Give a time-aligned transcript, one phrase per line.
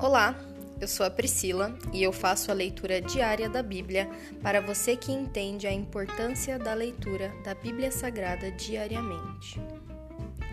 [0.00, 0.36] Olá,
[0.80, 4.08] eu sou a Priscila e eu faço a leitura diária da Bíblia
[4.40, 9.60] para você que entende a importância da leitura da Bíblia Sagrada diariamente.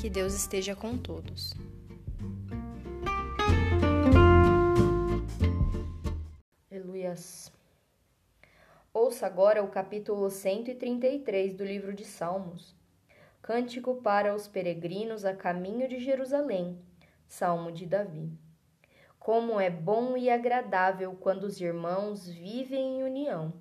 [0.00, 1.54] Que Deus esteja com todos.
[6.70, 7.52] Aleluias.
[8.94, 12.76] Ouça agora o capítulo 133 do livro de Salmos.
[13.42, 16.78] Cântico para os peregrinos a caminho de Jerusalém.
[17.26, 18.30] Salmo de Davi.
[19.22, 23.52] Como é bom e agradável quando os irmãos vivem em união,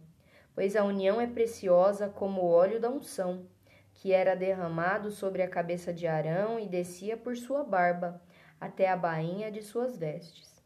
[0.55, 3.45] pois a união é preciosa como o óleo da unção,
[3.93, 8.19] que era derramado sobre a cabeça de Arão e descia por sua barba
[8.59, 10.63] até a bainha de suas vestes.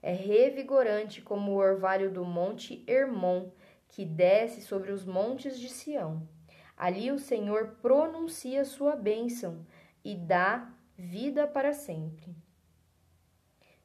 [0.00, 3.50] É revigorante como o orvalho do monte Hermon,
[3.86, 6.26] que desce sobre os montes de Sião.
[6.74, 9.66] Ali o Senhor pronuncia sua bênção
[10.02, 12.34] e dá vida para sempre.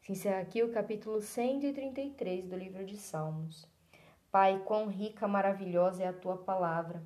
[0.08, 3.68] Se encerra aqui o capítulo 133 do livro de Salmos.
[4.32, 7.04] Pai, quão rica, maravilhosa é a tua palavra.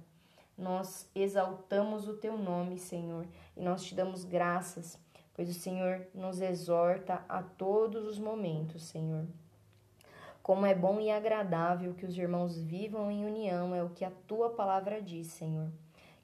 [0.55, 3.25] Nós exaltamos o teu nome, Senhor,
[3.57, 4.99] e nós te damos graças,
[5.33, 9.25] pois o Senhor nos exorta a todos os momentos, Senhor.
[10.43, 14.11] Como é bom e agradável que os irmãos vivam em união, é o que a
[14.27, 15.71] tua palavra diz, Senhor.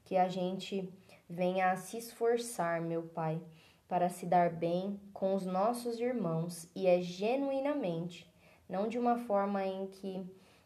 [0.04, 0.88] Que a gente
[1.28, 3.42] venha a se esforçar, meu Pai,
[3.88, 8.30] para se dar bem com os nossos irmãos e é genuinamente,
[8.68, 10.24] não de uma forma em que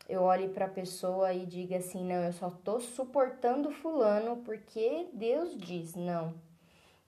[0.09, 5.07] eu olhe para a pessoa e diga assim, não, eu só tô suportando fulano porque
[5.13, 6.35] Deus diz, não.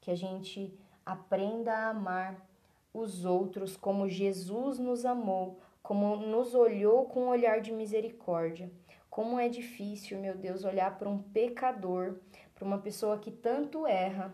[0.01, 0.73] Que a gente
[1.05, 2.37] aprenda a amar
[2.93, 8.71] os outros como Jesus nos amou, como nos olhou com um olhar de misericórdia.
[9.11, 12.17] Como é difícil, meu Deus, olhar para um pecador,
[12.55, 14.33] para uma pessoa que tanto erra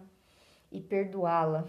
[0.71, 1.67] e perdoá-la.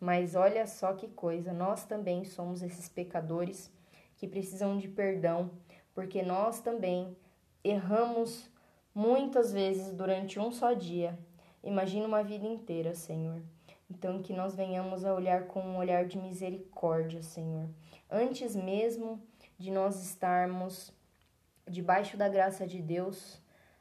[0.00, 3.70] Mas olha só que coisa, nós também somos esses pecadores
[4.16, 5.50] que precisam de perdão,
[5.94, 7.16] porque nós também
[7.62, 8.50] erramos
[8.94, 11.18] muitas vezes durante um só dia.
[11.62, 13.40] Imagina uma vida inteira, Senhor.
[13.88, 17.68] Então, que nós venhamos a olhar com um olhar de misericórdia, Senhor.
[18.10, 19.20] Antes mesmo
[19.58, 20.92] de nós estarmos
[21.68, 23.40] debaixo da graça de Deus,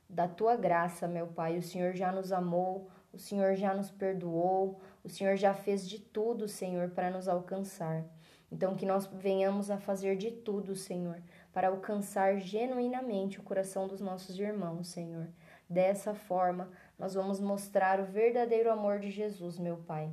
[0.10, 4.80] da tua graça, meu Pai, o Senhor já nos amou, o Senhor já nos perdoou,
[5.04, 8.06] o Senhor já fez de tudo, Senhor, para nos alcançar.
[8.52, 11.22] Então, que nós venhamos a fazer de tudo, Senhor,
[11.54, 15.30] para alcançar genuinamente o coração dos nossos irmãos, Senhor.
[15.70, 20.12] Dessa forma, nós vamos mostrar o verdadeiro amor de Jesus, meu Pai.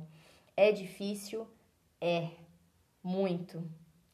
[0.55, 1.45] É difícil?
[1.99, 2.29] É.
[3.03, 3.63] Muito.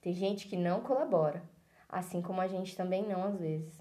[0.02, 1.44] Tem gente que não colabora,
[1.90, 3.79] assim como a gente também não às vezes.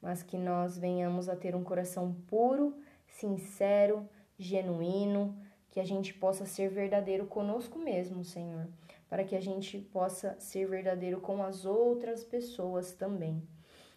[0.00, 2.76] Mas que nós venhamos a ter um coração puro,
[3.06, 5.36] sincero, genuíno,
[5.70, 8.68] que a gente possa ser verdadeiro conosco mesmo, Senhor,
[9.08, 13.42] para que a gente possa ser verdadeiro com as outras pessoas também.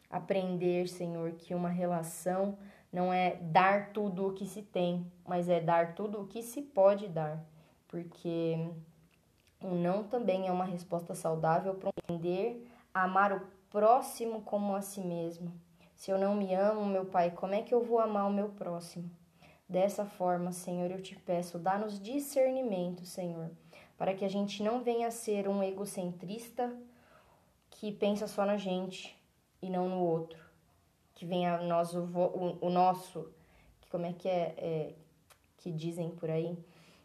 [0.10, 2.58] Aprender, Senhor, que uma relação
[2.92, 6.62] não é dar tudo o que se tem, mas é dar tudo o que se
[6.62, 7.46] pode dar,
[7.90, 8.58] porque
[9.62, 14.82] um não também é uma resposta saudável para aprender a amar o próximo como a
[14.82, 15.52] si mesmo.
[15.94, 18.50] Se eu não me amo, meu Pai, como é que eu vou amar o meu
[18.50, 19.12] próximo?
[19.68, 23.50] Dessa forma, Senhor, eu te peço, dá-nos discernimento, Senhor,
[23.98, 26.72] para que a gente não venha a ser um egocentrista
[27.72, 29.20] que pensa só na gente
[29.60, 30.40] e não no outro,
[31.16, 33.32] que venha nós o, o, o nosso,
[33.82, 34.94] que como é que é, é,
[35.58, 36.56] que dizem por aí,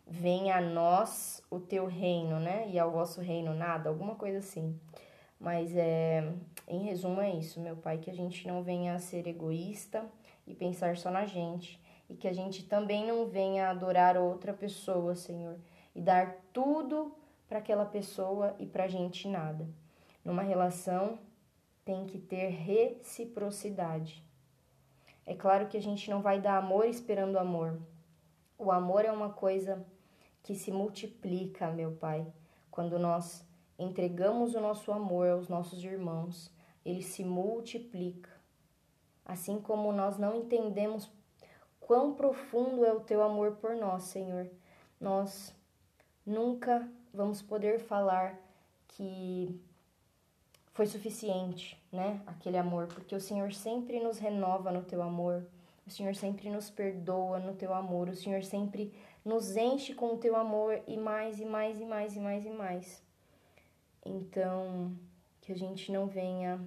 [0.07, 2.69] venha a nós o teu reino, né?
[2.69, 4.79] E ao vosso reino nada, alguma coisa assim.
[5.39, 6.31] Mas é,
[6.69, 10.05] em resumo é isso, meu pai, que a gente não venha a ser egoísta
[10.47, 15.15] e pensar só na gente e que a gente também não venha adorar outra pessoa,
[15.15, 15.57] Senhor,
[15.95, 17.15] e dar tudo
[17.49, 19.69] para aquela pessoa e para a gente nada.
[20.25, 21.21] Numa relação
[21.85, 24.25] tem que ter reciprocidade.
[25.25, 27.81] É claro que a gente não vai dar amor esperando amor.
[28.59, 29.87] O amor é uma coisa
[30.43, 32.27] que se multiplica, meu Pai.
[32.73, 33.47] Quando nós
[33.79, 36.53] entregamos o nosso amor aos nossos irmãos,
[36.85, 38.31] ele se multiplica.
[39.25, 41.09] Assim como nós não entendemos
[41.91, 44.49] quão profundo é o teu amor por nós, Senhor.
[45.01, 45.53] Nós
[46.25, 48.39] nunca vamos poder falar
[48.87, 49.61] que
[50.73, 52.23] foi suficiente, né?
[52.29, 55.45] Aquele amor, porque o Senhor sempre nos renova no teu amor.
[55.85, 58.95] O Senhor sempre nos perdoa no teu amor, o Senhor sempre
[59.25, 62.51] nos enche com o teu amor e mais e mais e mais e mais e
[62.51, 63.03] mais.
[64.07, 64.97] Então,
[65.41, 66.61] que a gente não venha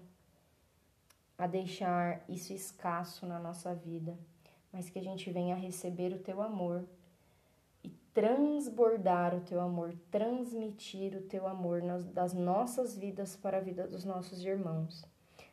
[1.38, 4.20] a deixar isso escasso na nossa vida
[4.74, 6.84] mas que a gente venha receber o teu amor
[7.84, 11.82] e transbordar o teu amor, transmitir o teu amor
[12.12, 15.06] das nossas vidas para a vida dos nossos irmãos.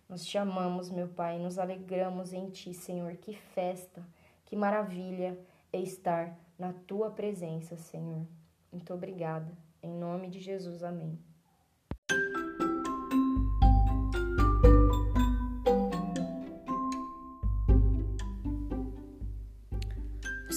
[0.08, 3.16] Nós te amamos, meu Pai, nos alegramos em Ti, Senhor.
[3.16, 4.02] Que festa,
[4.46, 5.38] que maravilha
[5.72, 8.26] é estar na Tua presença, Senhor.
[8.72, 9.52] Muito obrigada.
[9.82, 11.29] Em nome de Jesus, amém.